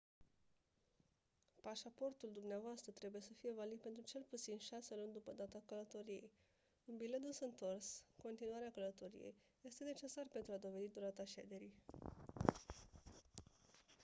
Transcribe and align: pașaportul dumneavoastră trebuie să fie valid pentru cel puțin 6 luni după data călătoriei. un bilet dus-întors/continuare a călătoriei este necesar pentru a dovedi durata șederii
pașaportul 1.61 2.29
dumneavoastră 2.33 2.91
trebuie 2.91 3.21
să 3.21 3.33
fie 3.33 3.53
valid 3.55 3.79
pentru 3.79 4.01
cel 4.01 4.21
puțin 4.29 4.57
6 4.57 4.95
luni 4.95 5.13
după 5.13 5.31
data 5.37 5.61
călătoriei. 5.65 6.31
un 6.85 6.97
bilet 6.97 7.21
dus-întors/continuare 7.21 8.65
a 8.67 8.71
călătoriei 8.77 9.35
este 9.61 9.83
necesar 9.83 10.27
pentru 10.31 10.51
a 10.51 10.57
dovedi 10.65 10.87
durata 10.93 11.23
șederii 11.25 11.73